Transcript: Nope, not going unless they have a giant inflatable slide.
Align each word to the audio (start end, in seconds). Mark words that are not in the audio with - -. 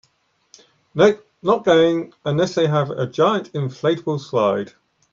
Nope, 0.95 1.27
not 1.43 1.63
going 1.63 2.11
unless 2.25 2.55
they 2.55 2.65
have 2.65 2.89
a 2.89 3.05
giant 3.05 3.53
inflatable 3.53 4.19
slide. 4.19 4.73